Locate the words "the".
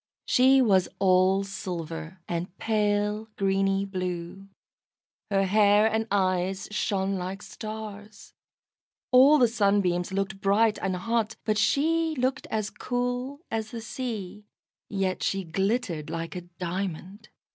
9.37-9.47, 13.69-13.79